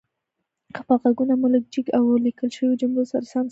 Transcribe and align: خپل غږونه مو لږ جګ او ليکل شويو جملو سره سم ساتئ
خپل 0.77 0.95
غږونه 1.01 1.33
مو 1.39 1.47
لږ 1.53 1.63
جګ 1.73 1.85
او 1.97 2.03
ليکل 2.25 2.49
شويو 2.55 2.79
جملو 2.81 3.03
سره 3.11 3.25
سم 3.31 3.31
ساتئ 3.31 3.49